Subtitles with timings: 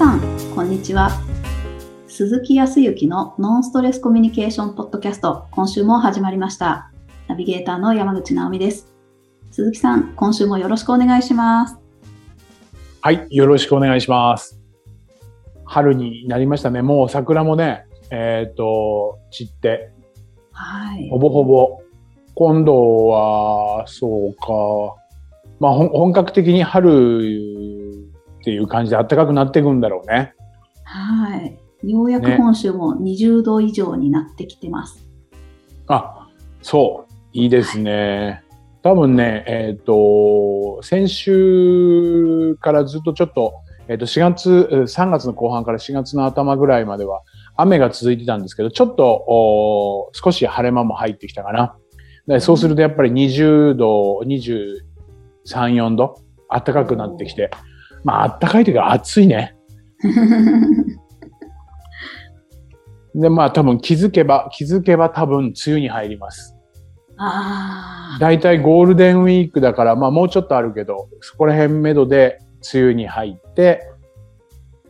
[0.00, 0.20] さん、
[0.54, 1.10] こんにちは。
[2.08, 6.90] 鈴木康之のノンストレスコミュニケーションポッドキャスト、今週も始まりました。
[7.28, 8.94] ナビゲーターの山口直美です。
[9.50, 11.76] 鈴木さん、今週もよろしくお願いします。
[13.02, 14.58] はい、よろしくお願いします。
[15.66, 16.80] 春になりましたね。
[16.80, 19.92] もう桜もね、えっ、と、散って、
[20.50, 21.18] はいほ。
[21.18, 21.82] ぼほぼ、
[22.34, 24.96] 今度は、そうか、
[25.58, 27.59] まあ、本格的に春
[28.40, 30.34] っていう感じで暖かくなっていくんだろうね。
[30.84, 31.58] はい。
[31.90, 35.06] ようやくね本州も20度以上になってきてます。
[35.86, 36.28] あ、
[36.62, 38.42] そう、いいですね。
[38.82, 43.52] 多分ね、えっ、と、先週からずっとちょっと、
[43.88, 47.22] えっ、と、4月、えー3月の後半から4月の頭ぐらいまでは
[47.56, 51.76] 雨が続いてたんですけど、ちょっと、お少し晴れ間も入ってきたかな。
[52.26, 54.80] でそうするとやっぱり20度、23、
[55.48, 56.14] 4度、
[56.48, 57.50] 暖かくなってきて、
[58.04, 59.56] まあ、暖かいというか暑いね。
[63.14, 66.56] で、まあ多分気づけば、気づけば多分梅雨に入ります。
[67.16, 68.18] ああ。
[68.20, 72.38] だいたいゴールデンウィークだから、まあもうちょっとあるけど、そこら辺めどで
[72.72, 73.82] 梅雨に入って、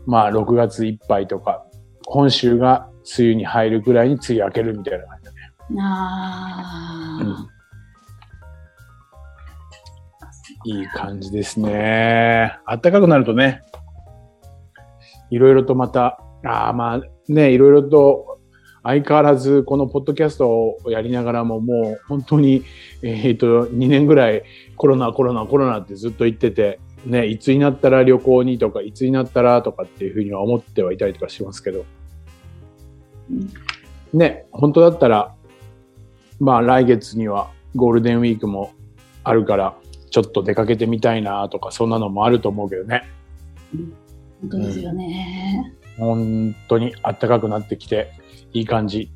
[0.06, 1.64] まあ6月いっぱいとか、
[2.06, 2.88] 本州が
[3.18, 5.38] 梅雨に入るぐらいに梅雨明けるみたいな感じだね。
[5.80, 7.59] ああ。
[10.64, 12.58] いい感じですね。
[12.66, 13.62] 暖かくなるとね、
[15.30, 18.38] いろいろとまた、あまあね、いろいろと
[18.82, 22.64] 相変わらずこのポッドキャストをやりながらももう本当に、
[23.02, 24.42] えっ、と、2年ぐらい
[24.76, 31.84] コロナ、コロナ、コロナってずっと言ってて、ね、いつになったら旅行にとか、いつになったらとかっていうふうには思ってはいたりとかしますけど、
[34.12, 35.34] ね、本当だったら、
[36.38, 38.72] まあ来月にはゴールデンウィークも
[39.24, 39.76] あるから、
[40.10, 43.04] ちょっと出かけてみたいなとか、そんなのもあると思うけどね。
[44.40, 45.74] 本当ですよね。
[45.98, 48.12] 本当に暖かくなってきて、
[48.52, 49.10] いい感じ、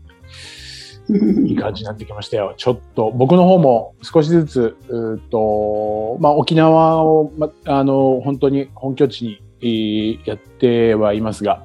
[1.47, 2.55] いい感じになってきましたよ。
[2.57, 11.65] ちょっと、僕の方も少しずつ、うと、まあ沖縄を、ま、あの、本当に本拠地にえーやってはいますが、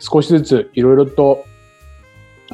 [0.00, 1.44] 少しずついろいろと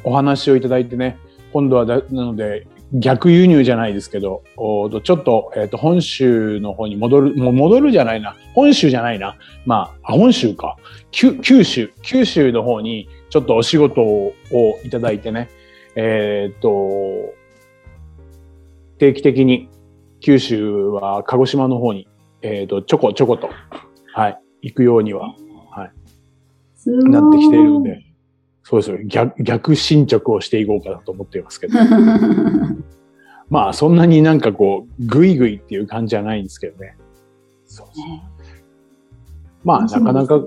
[0.04, 1.18] お話をいただいてね、
[1.52, 8.36] 今度はだ、なので、逆輸入じゃないですけど、ちょっと、えっ、と、本州の方に戻る、もう戻るじゃないな。
[8.54, 9.36] 本州じゃないな。
[9.64, 10.76] まあ、あ本州か。
[11.10, 14.34] 九九州、九州の方にちょっとお仕事を
[14.84, 15.48] いただいてね、
[15.96, 17.34] えっ、と、
[18.98, 19.68] 定期的に
[20.20, 22.08] 九州は鹿児島の方に、
[22.42, 23.48] えっ、と、ちょこちょこと、
[24.14, 25.34] はい、行くようには
[26.82, 28.04] すごいなってきているので、
[28.62, 28.98] そうですよ。
[29.04, 31.74] 逆、逆進捗をしていこうかなと思っていますけど。
[33.50, 36.96] まあ、そんなになんかこう、ぐいぐいっていう感じじゃないんですけどね。
[37.66, 38.22] そうそうね
[39.64, 40.40] まあ、なかなか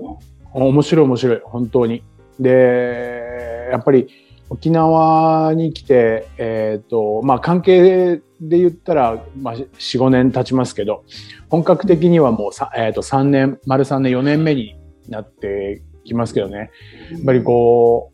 [0.52, 2.02] 面白い面白い、本当に。
[2.40, 4.08] で、やっぱり
[4.48, 11.04] 沖縄に来て、えっ、と、まあ関係で言ったら、まあ4、5年経ちますけど、
[11.48, 14.76] 本格的にはもうさ、えっ、と3年、丸3年、4年目に
[15.08, 16.70] なってきますけどね。
[17.12, 18.12] やっぱりこ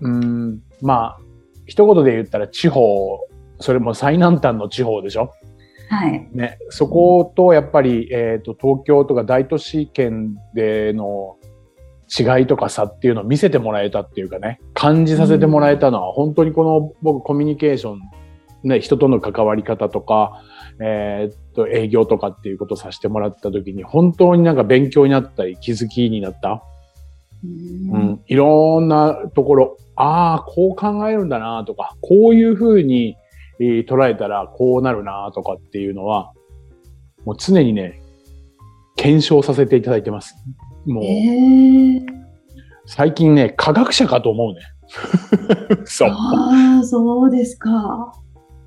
[0.00, 1.18] う、うん、まあ、
[1.66, 3.18] 一言で言ったら地方、
[3.60, 5.30] それも最南端の地方でしょ？
[5.88, 6.28] はい。
[6.32, 11.36] ね、そことやっぱり、えー、と東京とか大都市圏での
[12.08, 14.60] 違いとか差っていうのを見せてもらえたっていうかね。
[14.74, 18.00] 感じさせてもらえたのは、本当にこの僕コミュニケーション、
[18.64, 20.42] ね、人との関わり方とか、
[20.80, 26.62] えー、と営業とかっていうことをさせてもらった時に本当になんか勉強になったり気づきになった、
[27.44, 33.16] ううんん、いろんなところああこう考えるんだなとかこういうふうに、
[33.60, 36.32] えー捉えたらこうなるなとかっていうのは
[37.24, 38.00] もう常にね
[38.96, 40.34] 検証させていただいてます。
[40.86, 42.06] もう、ええ
[42.86, 44.60] 最近ね科学者かと思うね。
[45.84, 46.10] そう。
[46.10, 48.12] ああ、そうですか。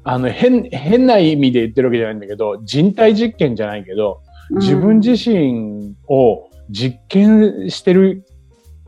[0.04, 4.22] あの変変な意味で言ってるわけじゃないんだけど人体実験じゃないけど
[4.52, 8.24] 自分自身を実験してる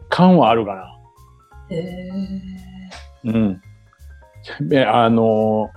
[0.09, 0.99] 感はあるかな。
[1.69, 1.77] 身。
[1.77, 2.09] え
[3.25, 3.61] うん。
[4.61, 5.69] であの、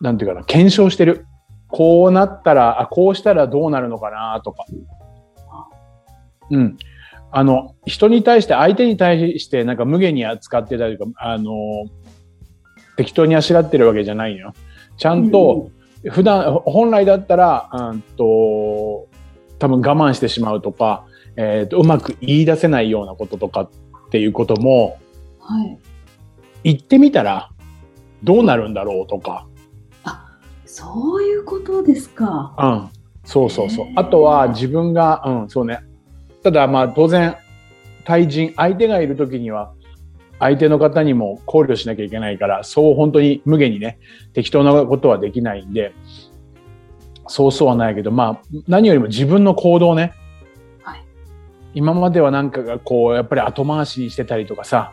[0.00, 1.26] なんていうかな、検証してる。
[1.68, 4.64] こうなったら、あ、こうしたらどうなるのかなとか。
[6.50, 6.78] うん。
[7.30, 11.52] あの、人に対して、相手に対して、なんか無限に扱ってたりとか、あの、
[12.96, 14.54] 適当にあしらってるわけじゃないよ。
[14.96, 15.70] ちゃんと、
[16.10, 18.24] 普段、本来だったら、うんと、
[19.58, 21.06] 多分我慢してしまうとか、
[21.36, 23.70] えっ、と、うまく言い出せないようなこととかっ
[24.10, 24.98] ていうことも、
[25.40, 25.78] はい。
[26.64, 27.50] 行ってみたら
[28.22, 29.46] どうなるんだろうとか、
[30.78, 32.54] そういうことですか。
[32.58, 32.88] うん、
[33.24, 33.86] そうそうそう。
[33.96, 35.80] あとは自分が、うん、そうね。
[36.44, 37.36] ただまあ当然、
[38.04, 39.72] 対人、相手がいる時には、
[40.38, 43.98] 相手の方にも考慮しなきゃいけないから、そう本当に無限にね、
[44.34, 45.94] 適当なことはできないんで、
[47.28, 50.12] そうそうはないけど、まあ、何よりも自分の行動ね。
[50.82, 51.04] はい、
[51.74, 54.92] 今まではなんかがこう、やっぱり後回しにしてたりとかさ、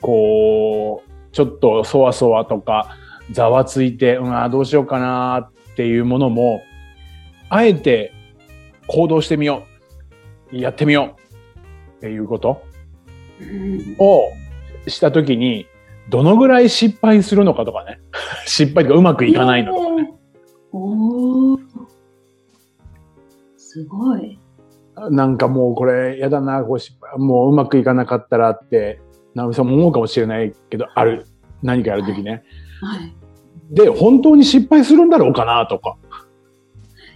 [0.00, 2.96] こう、ちょっとそわそわとか、
[3.32, 6.62] ざわついて、うん、あどうしようかなっていうものも、
[7.48, 8.12] あえて
[8.86, 9.64] 行動してみよ
[10.52, 10.56] う。
[10.56, 11.98] やってみよう。
[11.98, 12.62] っていうこと
[13.98, 14.32] を
[14.86, 15.66] したときに、
[16.08, 18.00] どのぐらい失敗するのかとかね。
[18.46, 20.12] 失敗とかうまくいかないのとかね。
[23.70, 24.38] おすごい。
[25.10, 26.76] なんかもうこれやだな、こ
[27.16, 29.00] うもううまくいかなかったらって、
[29.34, 31.26] 直美さんも思うかもしれないけど、ある、
[31.62, 32.42] 何かやるときね、
[32.82, 32.98] はい。
[32.98, 33.14] はい。
[33.70, 35.96] で、本当に失敗するんだろうかなとか。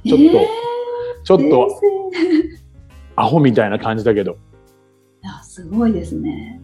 [0.07, 1.81] ちょっと、えー、ちょっと、
[3.17, 4.33] アホみたいな感じだけど。
[4.33, 4.37] い
[5.23, 6.61] や、すごいですね。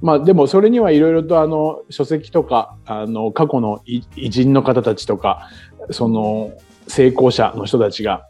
[0.00, 5.50] まあでもそれにはいろいろとあの書籍とかあの過去の偉人の方たちとか
[5.90, 6.52] その
[6.86, 8.27] 成功者の人たちが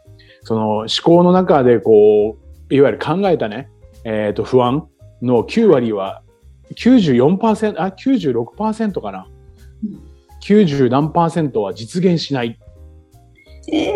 [0.49, 2.39] その思考の中でこ
[2.71, 3.69] ういわゆる考えたね、
[4.03, 4.87] えー、と不安
[5.21, 6.23] の9割は
[6.73, 9.27] 94%あ96%かな、
[10.41, 12.59] 90何パーセントは実現しない。
[13.71, 13.95] えー、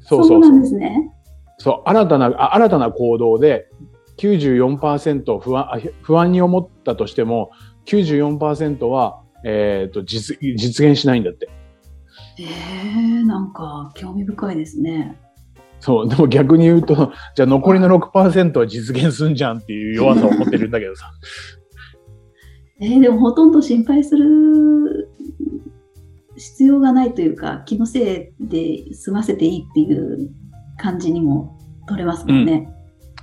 [0.00, 1.10] そうそうそうなんですね。
[1.56, 3.66] そう新たな新たな行動で
[4.18, 7.50] 94%不安不安に思ったとしても
[7.86, 11.48] 94%は、えーと、実実現しないんだって。
[12.40, 15.18] えー、なんか興味深いですね。
[15.80, 21.06] そう、でも逆に言うと、じゃあ残りの6%は実現すんじゃんっていう弱さを持ってるんだけどさ。
[22.80, 25.10] えー、でもほとんど心配する
[26.36, 30.30] 必要がないというか、気のせいで済ませていいっていう
[30.78, 32.68] 感じにも取れますもんね。
[32.72, 32.78] うん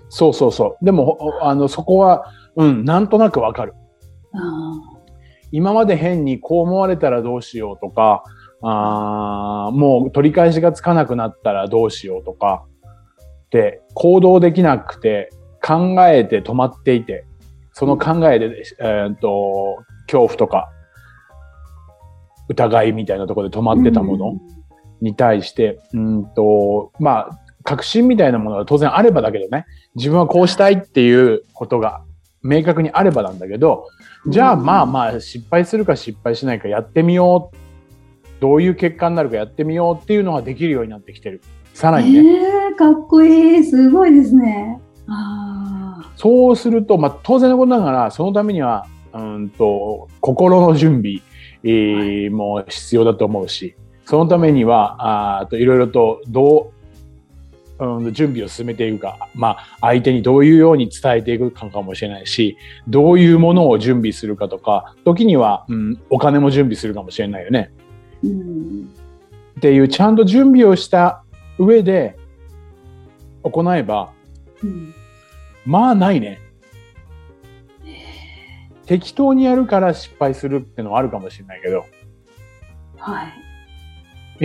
[0.10, 0.86] そうそうそう。
[0.86, 2.26] でも、あの、そこは、
[2.56, 3.74] うん、なんとなくわかる。
[5.52, 8.24] 今まで変にこう思われたらどうしようとか、
[8.68, 12.66] あもう取り返しがつかなくなったらどうしようとか、
[13.52, 15.30] で、行動できなくて、
[15.64, 17.26] 考えて止まっていて、
[17.74, 20.70] その考えで、えー、っと、恐怖とか、
[22.48, 24.34] 疑いみたいなところで止まってたもの
[25.02, 29.66] に対して、うん、んと、まあ、確信みたいなものは当然あればだけどね、
[29.96, 32.04] 自分はこうしたいっていうことが
[32.44, 33.88] 明確にあればなんだけど、
[34.28, 37.65] じゃあまあまあ失敗するか失敗しないかやってみよう。
[38.40, 41.42] どういう結果になるかやってみようっていうのができるようになってきてる。
[41.74, 42.20] さらにね。
[42.20, 43.64] えー、かっこいい。
[43.64, 44.80] すごいですね。
[45.08, 51.22] あそうすると、まあ当然のことながら、そのためには、うんと、心の準備、
[51.64, 56.76] えー、も必要だと思うし、そのためには、あといろいろとどう
[57.80, 67.72] うん、準備を進めていくか、まあ、相手にどういうように伝えていくかかもしれないし、どういうものを準備するかとか、時には、うん、お金も準備するかもしれないよね。
[68.24, 68.90] うん、
[69.58, 71.24] っていう、ちゃんと準備をした
[71.58, 72.18] 上で
[73.44, 74.12] 行えば、
[74.64, 74.94] うん、
[75.66, 76.40] まあないね。
[78.86, 81.86] 適当にやるから失敗するってのはあるかもしれないけど。
[82.98, 83.46] はい。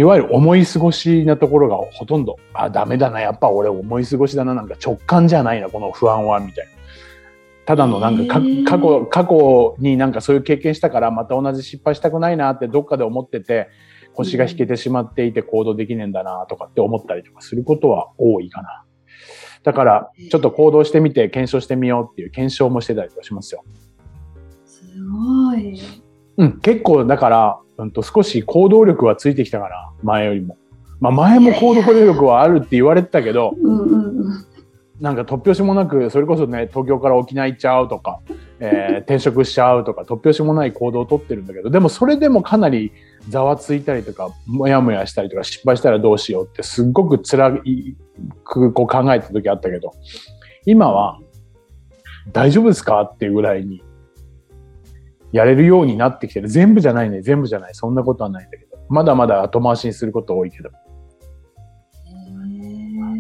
[0.00, 6.70] いわゆる思い過ごしなところがほとんど、あ、ダメだな、やっぱ俺思い過ごしだな、なんか直感じゃないな、この不安は、みたいな。
[7.66, 13.68] ただのなんか過去、過去になんかそういう経験したからまた同じ失敗したくないなってどっかで思ってて、
[14.14, 18.84] 腰が引けてしまっていて行動できねえんだなとかって思ったりとかすることは多いかな。
[19.62, 23.62] だから、ちょっと行動してみて検証してみようっていう検証もしてたりとかしますよ。
[24.64, 25.78] すごい。
[26.38, 30.56] うん、結構だから、うんと少し行動力はついてきたかな、前よりも。
[31.00, 33.54] まあ前も行動力はあるって言われてたけど、
[35.00, 38.21] なんか突拍子もなく、それこそね、東京から沖縄行っちゃうとか、
[38.59, 42.92] えー、 転職しちゃうとか、突拍子もない行動をとってるんだけど、でもそれでもかなり
[43.28, 47.62] ざわついたりとか、もやもやしたりとか、失敗したらどうしようってすっごく辛
[48.45, 49.92] くこう考えた時あったけど、
[50.66, 51.19] 今は
[52.33, 53.83] 大丈夫ですかっていうぐらいに
[55.33, 56.49] やれるようになってきてる。
[56.49, 57.23] 全部じゃないね。
[57.23, 57.75] 全部じゃない。
[57.75, 58.76] そんなことはないんだけど。
[58.88, 60.71] まだまだ後回しにすること多いけど。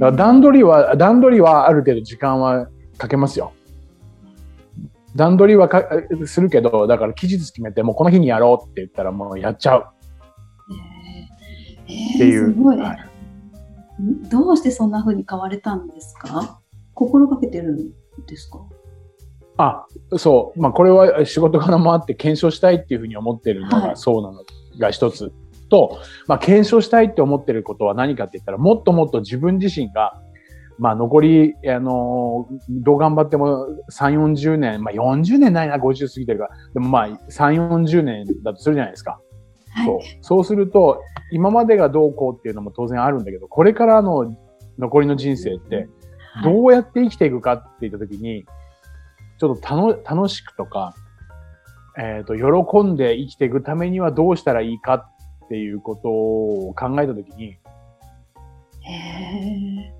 [0.00, 3.52] 段取りは、段取りはある程度時間はかけますよ。
[5.14, 5.84] 段取りはか
[6.24, 9.84] するけど、だから期日決めて、もうこの日にやろうって言ったらもうやっちゃう。
[11.84, 11.86] っ
[12.18, 12.54] ていう。
[12.54, 12.98] すごい、はい、
[14.30, 16.60] どうしてそんな風に変われたんですか？
[16.94, 17.90] 心がけてるん
[18.26, 18.60] ですか？
[19.56, 20.60] あ、そう。
[20.60, 24.44] まあ、これは仕事柄もあって検証したいっていうふうに思ってるのがそうなの
[24.78, 25.32] が一つ
[25.70, 30.20] と、まあ、検証したいって思ってることは何かって言ったら、もっともっと自分自身が
[30.80, 36.50] まあ残り、あのーどう頑張っても3、40年、まあ40年ないな、50過ぎてるから。
[36.72, 39.20] でもまあ3、40年だとするじゃないですか。
[39.74, 39.86] はい。
[39.86, 44.34] そうそうすると、今までがどうこうっていうのも当然あるんだけど、これからの
[44.78, 45.88] 残りの人生って、はい
[46.44, 48.46] どうやって生きていくかって言ったときに、
[49.40, 50.94] ちょっと楽楽しくとか、
[51.98, 55.10] えっ、と、喜んで生きていくためにはどうしたらいいか
[55.50, 57.56] っていうことを考えたときに。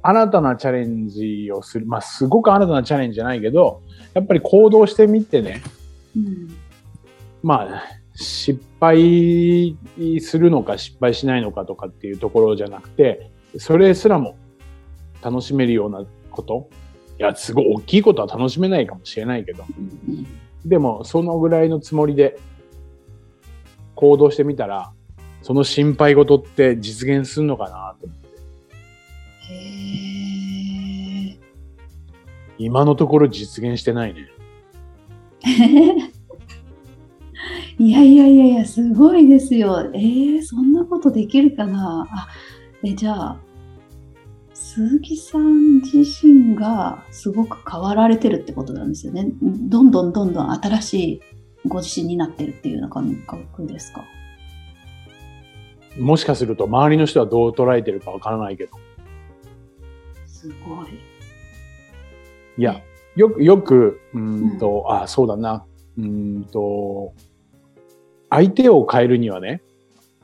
[0.02, 1.87] 新たなチャレンジをする。
[1.87, 3.83] まあ、すごく新たなチャレンジじゃないけど、
[4.14, 5.61] やっぱり行動してみてね、
[6.16, 6.54] うん。
[7.42, 7.83] まあ、
[8.14, 9.76] 失敗
[10.21, 14.37] するのか失敗しないのかとかっていうところじゃなくて、それすらも
[15.21, 16.69] 楽しめるようなこと。
[17.19, 20.26] いや、すごい大きいことは楽しめないかもしれないけど、うん
[20.64, 22.38] でもそのぐらいのつもりで
[23.95, 24.92] 行動してみたら、
[25.42, 28.28] その心配事って実現するのかなと思って。
[29.52, 29.56] へ
[31.32, 31.38] え。
[32.59, 34.28] 今のところ実現してないね。
[37.78, 39.90] いやいやいやいや、すごいですよ。
[39.94, 42.06] えー、そんなことできるかな？
[42.11, 42.28] あ、
[42.85, 43.40] え、じゃあ、
[44.52, 49.32] 鈴木さん自身がすごく変わられてるってことなんですよね。
[49.40, 51.20] どんどんどんどん新しい
[51.66, 54.04] ご自身になってるっていうような感覚ですか？
[55.99, 58.73] もしかすると周りの人はどう捉えてるかわからないけど。
[60.26, 60.88] すごい。
[62.56, 62.80] いや、
[63.16, 65.64] よく、よく、うーんと、あ、そうだな。
[65.99, 67.12] うーんと、
[68.28, 69.62] 相手を変えるにはね、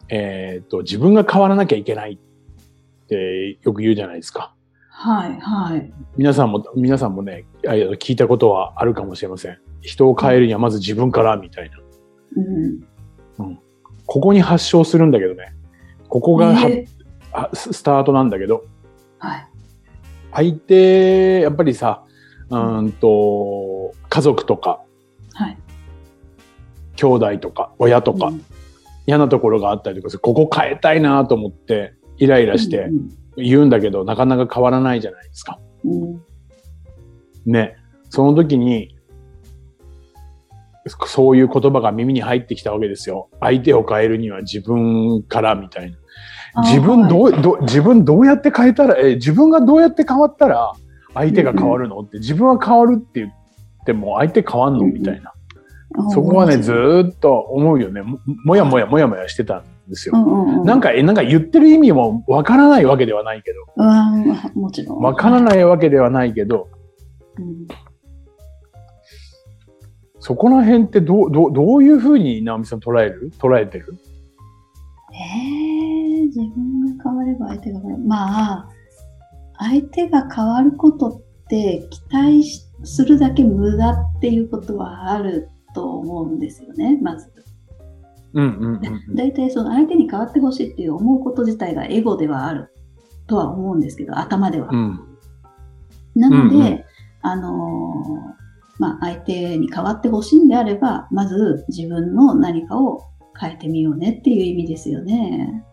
[0.09, 4.55] えっ、と、自分が変わらなきゃいけないってよく言うじゃないですか。
[4.91, 5.93] はい、はい。
[6.17, 9.59] 皆さんも、皆さんもね、あ聞いたことはあるかもしれません。
[9.83, 11.79] 人を変えるにはまず自分からみたいな。
[12.37, 12.81] うん。
[14.07, 15.55] ここに発症するんだけどね。
[16.09, 16.97] ここがは、えー
[17.33, 18.65] あススタートなんだけど、
[19.19, 19.47] はい。
[20.33, 22.03] 相手、やっぱりさ、
[22.49, 24.81] うーんと、家族とか、
[25.35, 25.59] はい。
[26.95, 28.45] 兄弟とか、親とか、うん
[29.09, 35.61] 嫌なところがあったりとかするここ変えたいなと思って、イライラしてうん言うんだけど、なかなか変わらないじゃないですか。
[35.85, 36.23] うん
[37.45, 37.77] ね。
[38.11, 38.96] その時に、
[41.07, 43.29] そういう言葉が耳に入ってきたわけですよ。
[43.41, 45.99] 相手を変えるには自分からみたいな。
[46.63, 50.73] 自分どう、ど自分どうやって変えたら、え、自分がどうやって変わったら
[51.13, 51.99] 相手が変わるの？
[52.01, 53.33] って、自分は変わるって言っ
[53.85, 54.87] ても相手変わんの？
[54.87, 55.33] みたいな。
[56.11, 58.03] そこはね、ずーっと思うよね。
[58.03, 60.15] ももやもやもやもやしてたんですよ。
[60.65, 64.99] なんか、え、なんか言ってる意味もわからないわけではないけど、うん、もちろん。
[65.01, 66.69] わからないわけではないけど、
[67.39, 67.67] うん
[70.27, 73.31] そこら辺ってどう、どう、どういうふうに直美さん捉える？
[73.39, 73.97] 捉えてる？
[75.13, 78.03] えー、自分が変われば相手が変わる。
[78.03, 78.69] まあ、
[79.59, 87.31] 相手が変わることって期待しするだけ無駄っていうことはあると思うんですよね、まず。
[89.15, 92.71] 大体その相手に変わってほしいっていう思うこと自体がエゴではある
[93.29, 94.71] とは思うんですけど、頭では。
[94.73, 94.99] うん。
[96.17, 96.85] なので、うんうん
[97.23, 98.46] あのー
[98.79, 103.05] まあ、相手に変わってほしいんであれば、まず自分の何かを
[103.39, 105.65] 変えてみようねっていう意味ですよね。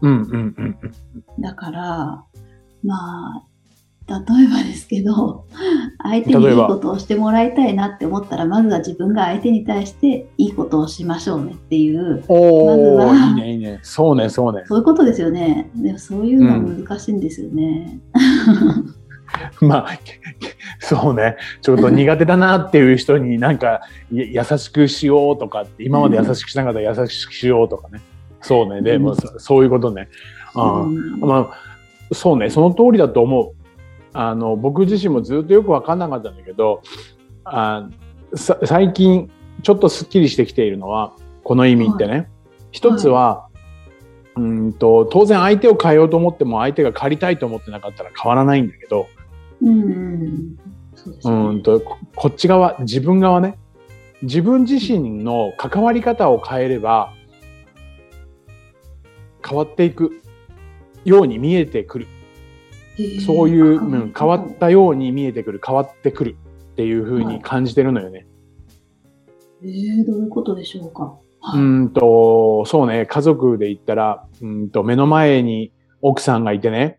[0.00, 1.42] うんうんうんうん。
[1.42, 2.24] だから、
[2.84, 3.48] まあ、
[4.08, 5.44] 例えばですけど、
[6.02, 13.80] 相手にいいことをしてもらいたいなって思ったら、まずは自分が相手に対していいことをしましょうねっていう、おまずー、はいいねいいね。
[13.82, 14.62] そうねそうね。
[14.66, 15.70] そういうことですよね。
[15.76, 18.00] でもそういうのは難しいんですよね。
[19.60, 19.88] まあ、
[20.88, 21.36] そうね。
[21.60, 28.00] ちょっと苦手だなっていう人になんかや優しくしようとかって、今まで優しくしなかったら優しくしようとかね。
[28.40, 28.80] そうね。
[28.80, 30.08] でも、うんそそういうことね。
[30.54, 32.48] あうんまあ、そうね。
[32.48, 33.52] その通りだと思う。
[34.14, 36.82] あの、僕自身もずっとよくわかんなかったんだけど、
[37.44, 37.88] あ
[38.34, 39.30] さ最近
[39.62, 41.12] ちょっとスッキリしてきているのは、
[41.44, 42.30] この意味ってね。
[42.70, 43.48] 一つは、
[44.36, 49.08] うーんと、当然相手を変えようと思っても相手が借りたいと思ってなかったら変わらないんだけど、
[49.62, 50.56] うん
[51.24, 53.58] うんと、ここっち側、自分側ね。
[54.22, 57.12] 自分自身の関わり方を変えれば、
[59.46, 60.20] 変わっていく
[61.04, 62.06] ように見えてくる。
[63.24, 66.36] そういう、うん、変わったように見えてくる、変わってくる
[66.72, 68.26] っていうふうに感じてるのよね。
[69.62, 71.16] えー、どういうことでしょうか。
[71.54, 75.72] うーんと、そうね、家族で言ったら、うーんと、目の前に
[76.02, 76.98] 奥さんがいてね、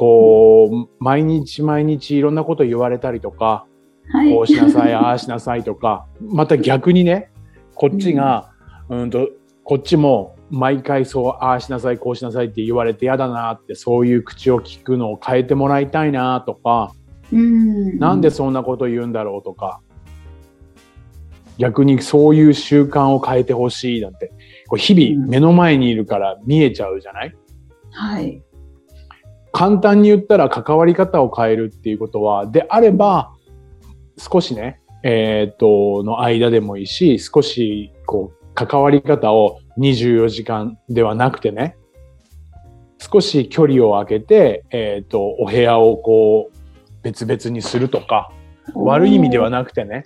[0.00, 3.66] こう、毎日毎日いろんなこと言われたりとか、
[4.12, 4.32] はい。
[4.32, 7.32] こうしなさい、 ああしなさいとか、また逆にね、
[7.74, 8.52] こっちが、
[8.88, 9.28] うんと、
[9.64, 16.92] こっちも、毎回そう、ああしなさい、こうしなさいって言われて嫌だなって、そういう口を聞くのを変えてもらいたいなとか、
[17.32, 17.98] うん。
[17.98, 19.80] なんでそんなこと言うんだろうとか、
[21.58, 24.30] 逆にそういう習慣を変えてほしいなんて、
[24.68, 27.34] こう日々目の前にいるから見えちゃうじゃない？
[27.90, 28.40] はい。
[29.52, 33.32] 簡単に言ったら関わり方を変えるっていうことは、であれば、
[34.16, 41.76] 少しね、えーっと、の間でもいいし、少し、こう、関わり方を24時間ではなくてね、
[42.98, 46.56] 少し距離を空けて、えーっと、お部屋をこう、
[47.02, 48.32] 別々にするとか、
[48.74, 50.04] 悪い意味ではなくてね。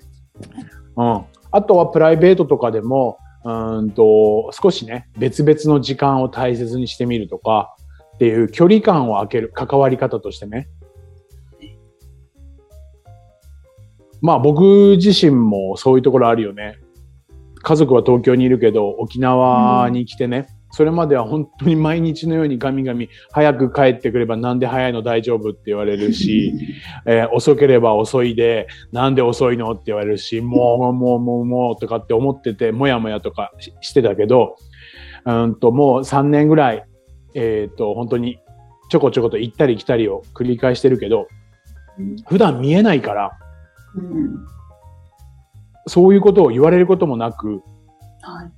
[0.96, 1.24] うん。
[1.50, 7.74] あとはプライベートとかでも、うんと、少しね、別々の時間を大切にしてみるとか、
[8.14, 10.68] っていう距離感を空ける、関わり方としてね。
[14.20, 16.78] まあ僕自身もそういうところあるよね。
[17.62, 26.54] 家族は東京にいるけど、沖縄に来てね、それまでは本当に毎日のようにガミガミ、早く帰ってくればなんで早いの大丈夫って言われるし、
[27.04, 34.56] えー遅ければ遅いで、なんで遅いのって言われるし、もう、もう、もう、もう、とかって思ってて、もやもやとかししてたけど、
[35.26, 36.84] うんと、もう3年ぐらい、
[37.34, 38.38] えっ、と、本当に
[38.88, 41.28] ちょこちょこと行ったり来たりを繰り返してるけど、
[41.98, 43.32] うん普段見えないから、
[43.94, 44.46] うん。
[45.86, 47.62] そういうことを言われることもなく、
[48.22, 48.50] はい。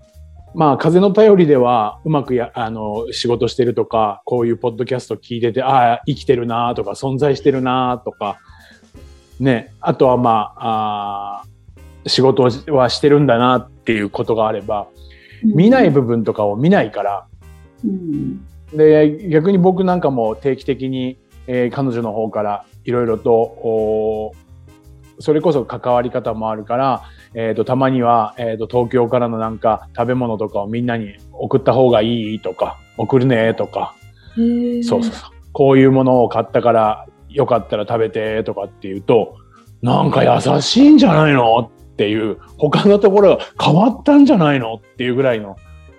[0.55, 8.39] まあ、風の頼りでは、うまくや、あの、仕事してるとか、こういうポッドキャスト聞いてて、ああ、生きてるなとか、存在してるなとか、
[9.41, 11.55] ね、あとはまあ、あー
[12.07, 14.87] 仕事はしてるんだなっていうことがあれば、
[15.43, 17.27] 見ない部分とかを見ないから、
[17.85, 18.47] うん。
[18.75, 24.33] で、逆に僕なんかも定期的に、えー彼女の方からいろいろと、
[25.19, 27.03] それこそ関わり方もあるから、
[27.35, 33.95] えっ、と、たまには、えっ、と、東京からのなんか食べ物とかをみんなに送った方がいいとか、送るねとか、
[34.37, 35.31] そうそうそう。
[35.53, 39.37] こういうものを買ったから、よかったら食べてとかって言うと、
[39.83, 45.57] なんか優しいんじゃないのっていう、他のところが変わったんじゃないのっていうぐらいの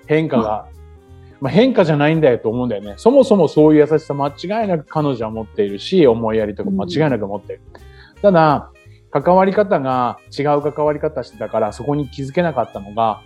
[0.07, 0.67] 変化が、
[1.45, 2.95] まあ、変化じゃないんだよと思うんだよね。
[2.97, 7.62] そもそもそういう優しさ間違いなく彼女は持っているし、思いやりとか間違いなく持っている。
[8.23, 8.71] ただ、
[9.12, 13.21] 関わり方が違う関わり方してたから、そこに気づけなかったのが、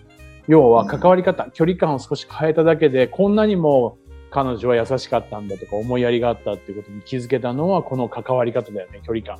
[0.49, 3.97] 要は関わり方、距離感を少し変えただけで、こんなにも
[4.31, 9.39] 彼女は優しかったんだとか思いやりがあったっていうことに気づけたのはこの関わり方だよね、距離感。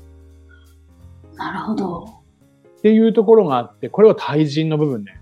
[1.36, 2.06] なるほど。
[2.78, 5.20] っていうところがあって、これは対人の部分ね。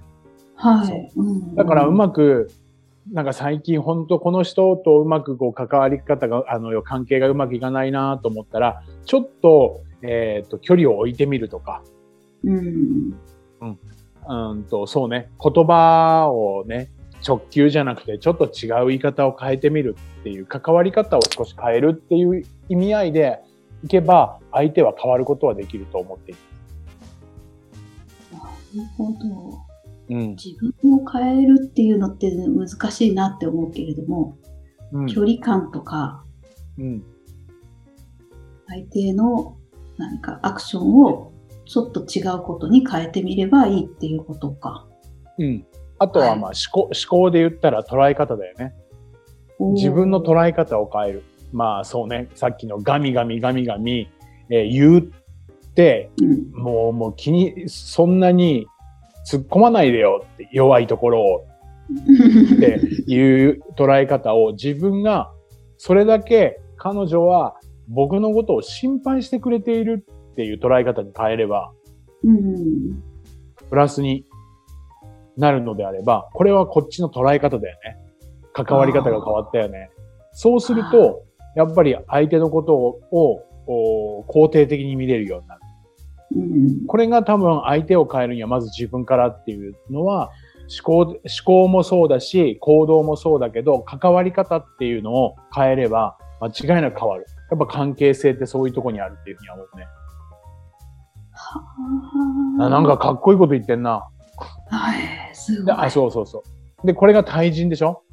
[0.58, 1.12] はい。
[1.16, 2.52] うんだからうまく、
[3.12, 11.82] なんか最近本当この人とうまくこう関わり方が、あの、関係がうまくいかないなと思ったら、ちょっと、えっ、と、距離を置いてみるとか、
[12.44, 13.14] うん。
[14.30, 16.90] うんと、そうね、言葉をね、
[17.26, 23.40] 直球じゃなくて、ちょっと違う言い方を変えてみるっていう、関わり方を少し変えるっていう意味合いで
[23.84, 26.40] いけば、相手は変わることはできると思っている。
[28.34, 29.67] なるほど。
[30.10, 30.30] うん。
[30.36, 34.38] 自分を変えるっていうのって難しいなって思うけれども、
[34.92, 35.06] うん。
[35.08, 36.24] 距離感とか
[36.78, 37.04] うん。
[38.68, 39.58] 相手の
[39.98, 41.32] 何かアクションを
[41.66, 44.88] ちょっと違うことに変えてみればいいっていうことか。
[45.38, 45.66] うん。
[46.00, 48.74] あとは、まあ、思考、思考で言ったら捉え方だよね。
[49.60, 51.24] 自分の捉え方を変える。
[51.52, 52.30] まあ、そうね。
[52.36, 54.10] さっきのガミガミガミガミ、
[54.50, 56.52] えー言って、うん。
[56.52, 58.68] もう、もう気に、そんなに
[59.30, 61.46] 突っ込まないでよって、弱いところを
[62.56, 62.80] って
[63.12, 65.32] いう捉え方を自分が
[65.78, 67.56] それだけ彼女は
[67.88, 71.72] 僕のことを心配してくれているっていう捉え方に変えれば
[72.24, 73.04] うん。
[73.70, 74.26] プラスに
[75.36, 77.98] なるのであれば、これはこっちの捉え方だよね。
[78.54, 79.90] 関わり方が変わったよね。
[80.32, 81.24] そうすると、
[81.56, 85.57] やっぱり相手のことをを肯定的に見れるようになる。
[86.42, 86.86] うん。
[86.86, 90.32] これが多分相手を変えるにはまず自分からっていうのは
[90.86, 97.26] 思考、思考もそうだし、行動もそうだけど、関わり方っていうのを変えれば間違いなく変わる。
[97.50, 99.88] やっぱ関係性ってそういうとこにあるっていうふうに思うね。
[101.32, 104.08] はあなんかかっこいいこと言ってんな。
[104.70, 105.02] はい、
[105.34, 105.76] すごで、い。
[105.78, 106.44] あ、そうそうそ
[106.84, 106.88] う。
[106.88, 108.04] で、これが対人でしょ？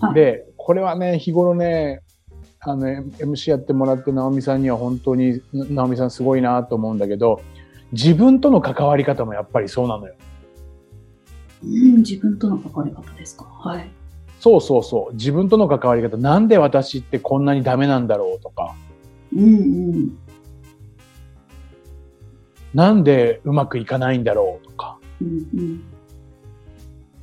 [0.00, 2.00] はいで、これはね、日頃ね、
[2.60, 7.40] あの、MC やってもらって、直美さんには本当に、直美さんすごいなと思うんだけど、
[7.92, 10.14] 自分との関わり方もやっぱりそうなのよ。
[11.62, 13.44] うん、自分との関わり方ですか？
[13.44, 13.90] はい。
[14.40, 15.14] そうそうそう。
[15.14, 18.74] 自分との関わり方、なんで私ってこんなにダメなんだろうとか、
[19.34, 19.46] うんう
[19.98, 20.18] ん。
[22.74, 25.82] なんでうまくいかないんだろうとかうんうん。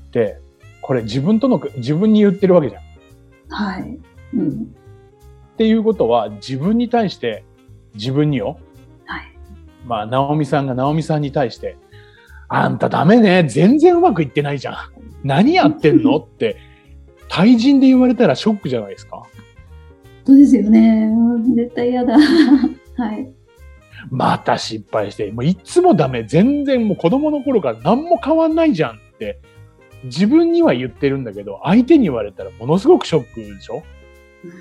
[0.08, 0.42] って、
[0.82, 2.84] これ自分との、自分に言ってるわけじゃん。
[3.50, 4.00] はい。
[4.34, 4.50] うん。
[5.54, 7.46] っていうことは、自分に対して、
[7.94, 8.60] 自分によ。
[9.88, 10.00] はい。
[10.00, 11.78] まあ、直美さんが直美さんに対して、
[12.48, 13.44] あんたダメね。
[13.48, 14.76] 全然うまくいってないじゃん。
[15.24, 16.18] 何やってんの？
[16.18, 16.58] って、
[17.28, 19.24] 対人で言われたらショックじゃないですか。
[20.26, 21.10] そうですよね。
[21.56, 22.16] 絶対嫌だ。
[22.98, 23.32] はい。
[24.12, 26.24] また失敗して、もういつもダメ。
[26.24, 29.40] 全然もう子供の頃から何も変わんないじゃんって、
[30.04, 33.82] 自分には言ってるんだけど、相手に言われたらものすごくショックでしょ？
[34.44, 34.52] うん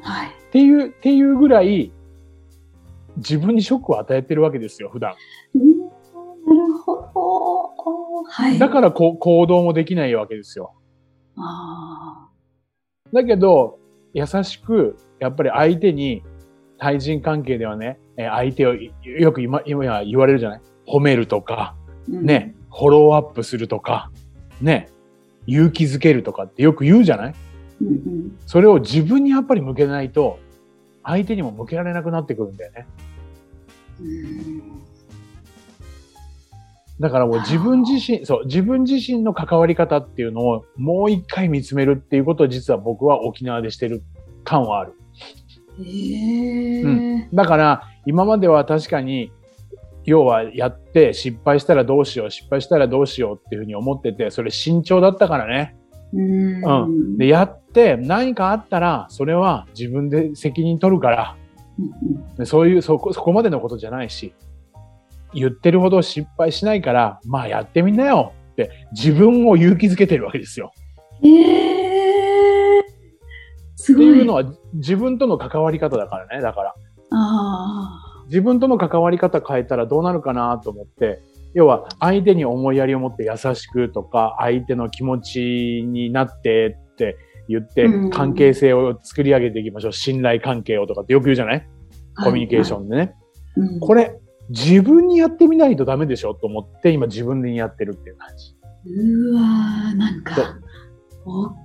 [0.00, 0.28] はい。
[0.28, 1.92] っていう、っていうぐらい、
[3.18, 5.14] 自分にショックを与えてるわけですよ、普段。
[5.54, 5.78] うん
[6.48, 8.22] なるほど。
[8.24, 8.58] はい。
[8.58, 10.72] だからこう行動もできないわけですよ。
[11.36, 12.28] あ
[13.12, 13.78] だけど、
[14.14, 16.22] 優しく、やっぱり相手に、
[16.78, 20.60] 対人関係ではね、えー相手をよく今、今言われるじゃない？
[20.86, 24.10] 褒めるとか、ーうんね、フォローアップするとか、
[24.60, 24.88] ね、
[25.46, 27.34] 勇気づけるとかってよく言うじゃない？
[27.82, 30.38] うんうんそれを自分にやっぱり向けないと、
[31.08, 32.86] 相手にも向けられなくなってくるんだよね。
[34.00, 34.62] うん
[37.00, 44.02] だからもう自分自身、そう、自分自身の関わり方っていうのをもう一回見つめるっていうことを実は僕は沖縄でしてる
[44.42, 44.94] 感はある。
[45.80, 49.30] へえうだから今までは確かに、
[50.04, 55.76] 要はやって失敗したらどうしよう、失敗したらどうしようっていうふうに思ってて、それ慎重だったからね。
[56.12, 61.36] うんうんで、やって何かあったら、それは自分で責任取るから、
[61.78, 64.32] うんでそういうそこ、そこまでのことじゃないし、
[65.34, 70.72] 言ってるほど失敗しないから、まあやってみなよって自分を勇気づけてるわけですよ。
[71.22, 72.82] うんえー、
[73.76, 74.18] すってごい。
[74.18, 74.44] いうのは
[74.74, 76.42] 自分との関わり方だからね。
[76.42, 76.74] だから。
[77.10, 81.22] あ自分との関わり方変えたらどうなるかなと思って、
[81.54, 85.40] 要は相手に思いやりを持って優しくとか、相手の気持ち
[85.86, 87.16] になってって
[87.48, 89.92] 言ってうん、関係性を作り上げていきましょう。
[89.92, 91.66] 信頼関係をとかってよく言うじゃない？
[92.16, 92.24] あ。
[92.24, 92.84] コミュニケーション。
[92.84, 93.14] ンでね。
[93.56, 94.18] うんこれ、
[94.50, 98.54] 自分にやってみないとダメでしょと思って、今自分にやってるっていう感じ。
[98.86, 100.58] うわーなんか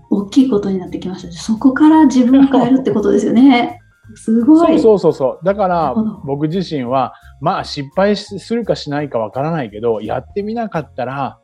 [0.09, 1.33] お大きいことになってきましたね。
[1.33, 3.79] そこから自分を変えるってことですよね。
[4.15, 4.67] すごい。
[4.67, 5.45] そうそうそうそう。
[5.45, 5.95] だから
[6.25, 11.39] 僕自身は、まあ失敗するかしないかわからないけど、やってみなかったら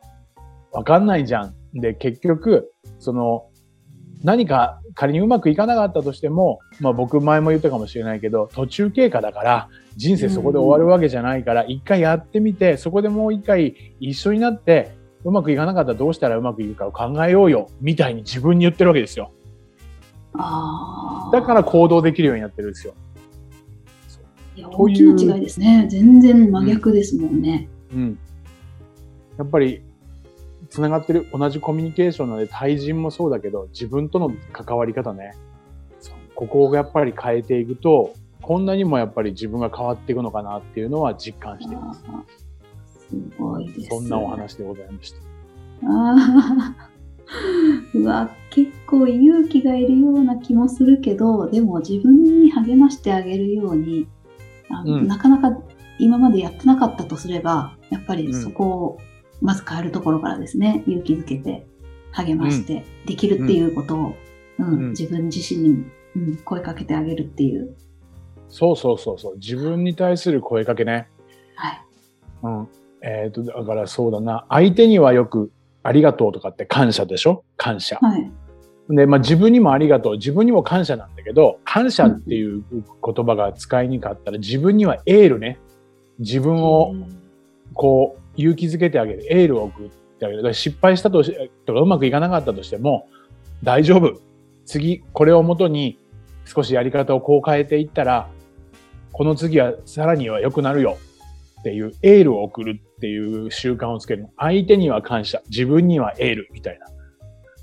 [0.72, 1.54] わかんないじゃん。
[1.74, 3.46] で、結局、その、
[4.22, 14.92] 何か仮にうまくいかなかったとしても、まあ僕前も言ったかもしれないけど、途中経過だから、人生そこで終わるわけじゃないから、一回やってみて、そこでもう一回一緒になって、
[15.24, 19.32] うまくいかなかったらどうしたらうまくいくかを考えようよ、みたいに自分に言ってるわけですよ。
[20.34, 22.94] だから行動できるようになってるんですよ。
[24.56, 25.86] いう大きな違いですね。
[25.90, 27.68] 全然真逆ですもんね。
[27.92, 28.18] うん。
[29.38, 29.82] やっぱり、
[30.68, 35.34] つながってる同じコミュニケーションなので、対人もそうだけど、自分との関わり方ね。
[36.34, 42.02] ここをやっぱり変えていくと、こんなにもやっぱり自分が変わっていくのかなっていうのは実感しています。
[43.10, 43.88] すごいです。
[43.88, 45.18] そんなお話でございました。
[45.18, 46.16] あ
[46.86, 46.90] あ。
[47.94, 54.08] うわ、結構勇気がいるような気もするけど、でも自分に励ましてあげるように、
[54.68, 55.60] あうんなかなか
[55.98, 58.98] 今までやってなかったとすれば、やっぱりそこを
[59.40, 61.66] まず変えるところからですね、勇気づけて、
[62.12, 64.14] 励まして、できるっていうことを、うんうん
[64.90, 65.84] 自分自身に、
[66.16, 67.74] うん、声かけてあげるっていう。
[68.50, 69.36] そうそうそうそう。
[69.36, 71.08] 自分に対する声かけね。
[71.54, 71.80] はい。
[72.42, 72.68] うん。
[73.02, 74.44] えっ、と、だからそうだな。
[74.50, 75.50] 相手にはよく、
[75.82, 77.44] ありがとうとかって感謝でしょ？
[77.56, 77.98] 感謝。
[78.00, 78.30] はい。
[78.90, 85.58] で、まあ自分にもありがとう、自分にも感謝なんだけど、感謝っていう言葉が使いにくかったら、自分にはエールね。
[86.18, 86.94] 自分を
[87.72, 89.88] こう勇気づけてあげる、エールを送っ
[90.18, 90.54] てあげる。
[90.54, 93.08] 失敗したとしとかうまくいかなかったとしても、
[93.62, 94.20] 大丈夫。
[94.66, 95.98] 次、これをもとに
[96.44, 98.28] 少しやり方をこう変えていったら、
[99.12, 100.98] この次はさらには良くなるよ
[101.60, 104.28] っていうエールを送るっていう習慣をつける。
[104.36, 106.86] 相手には感謝、自分にはエールみたいな。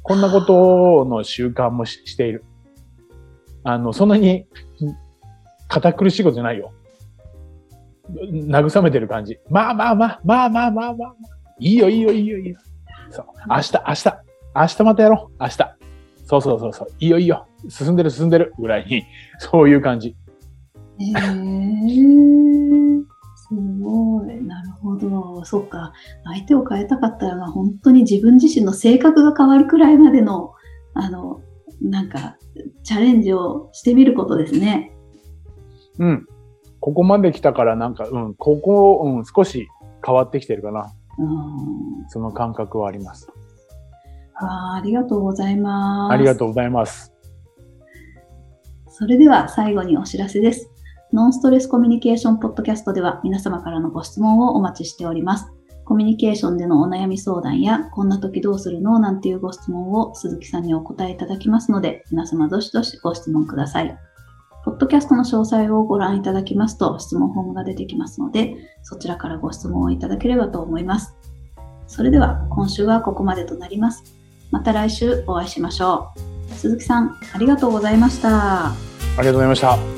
[0.03, 2.45] こんなことの習慣もしている。
[3.63, 4.45] あの、そんなに
[5.67, 6.71] 堅苦しいことじゃないよ。
[8.31, 9.39] 慰めてる感じ。
[9.49, 11.15] まあまあまあ、まあまあまあまあ、
[11.59, 12.59] いいよいいよいいよいいよ。
[13.09, 13.25] そう。
[13.49, 14.17] 明日、明日、
[14.55, 15.43] 明日またやろう。
[15.43, 15.57] 明日。
[16.23, 16.87] そうそうそうそう。
[16.99, 17.47] いいよいいよ。
[17.67, 19.03] 進んでる進んでるぐらいに、
[19.39, 20.15] そういう感じ。
[20.99, 22.46] えー、
[23.49, 24.43] すごい。
[24.43, 25.45] なるほど。
[25.45, 25.93] そっか。
[26.25, 30.53] 相手を変えたかったら、まあ、本当に自分自身の性格が変わるくらいまでの、
[30.93, 31.41] あの、
[31.81, 32.37] なんか、
[32.83, 34.95] チャレンジをしてみることですね。
[35.99, 36.27] うん。
[36.79, 39.67] ここまで来たからなんか、うん、ここ、うん、少し
[40.05, 40.93] 変わってきてるかな。
[41.17, 42.09] うん。
[42.09, 43.29] その感覚はあります。
[44.39, 46.13] あありがとうございます。
[46.13, 47.13] ありがとうございます。
[48.89, 50.71] それでは最後にお知らせです。
[51.13, 55.47] ノンストレスコミュニケーションポッドキャストでは皆様からのご質問をお待ちしております。
[55.85, 63.97] コミュニケーションでのお悩み相談や、こんな時どうするのなんていうご質問を鈴木さんにお答えいただきますので、皆様どしどしご質問ください。
[64.65, 71.15] ポッドキャストの詳細をご覧いただきますと質問フォームが出てきますので、そちらからご質問をいただければと思います。
[71.87, 74.03] それでは今週はここまでとなります。
[74.51, 76.09] また来週お会いしましょ
[76.51, 76.53] う。
[76.53, 78.71] 鈴木さん、ありがとうございました。
[78.71, 78.75] あ
[79.19, 79.96] りがとうございました。